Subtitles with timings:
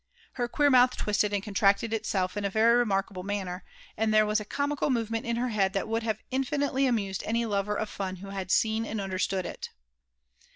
[0.33, 2.49] Her queer mouth twisted and con tracted itself in a.
[2.49, 3.63] very remarkable manner,
[3.95, 7.45] and there was a comical movement in her head that would have infinitely amused any
[7.45, 9.69] lover of fun who had seen and understood it.